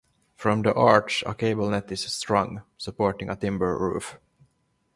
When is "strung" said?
2.11-2.63